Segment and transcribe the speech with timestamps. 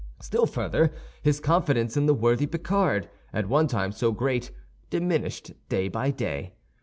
[0.19, 4.49] Still further, his confidence in the worthy Picard, at one time so great,
[4.89, 6.55] diminished day by day.